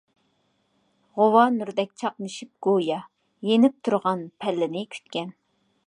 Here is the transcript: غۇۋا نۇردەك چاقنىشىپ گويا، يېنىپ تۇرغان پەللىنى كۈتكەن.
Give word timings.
غۇۋا 1.19 1.43
نۇردەك 1.59 1.93
چاقنىشىپ 2.03 2.51
گويا، 2.69 2.99
يېنىپ 3.51 3.79
تۇرغان 3.89 4.29
پەللىنى 4.45 4.87
كۈتكەن. 4.97 5.33